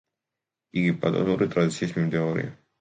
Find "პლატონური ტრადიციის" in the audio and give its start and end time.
1.03-1.97